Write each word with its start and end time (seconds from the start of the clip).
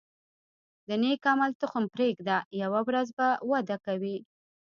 د 0.87 0.89
نیک 1.01 1.21
عمل 1.31 1.51
تخم 1.61 1.83
پرېږده، 1.95 2.37
یوه 2.61 2.79
ورځ 2.87 3.07
به 3.17 3.27
وده 3.51 3.77
کوي. 3.85 4.17